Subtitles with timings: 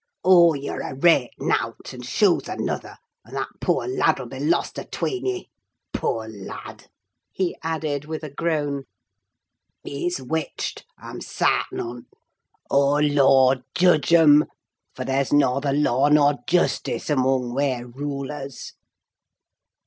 [0.23, 0.55] Oh!
[0.55, 5.27] ye're a raight nowt; and shoo's another; and that poor lad 'll be lost atween
[5.27, 5.51] ye.
[5.93, 6.87] Poor lad!"
[7.31, 8.85] he added, with a groan;
[9.83, 12.07] "he's witched: I'm sartin on't.
[12.71, 14.45] Oh, Lord, judge 'em,
[14.95, 18.73] for there's norther law nor justice among wer rullers!"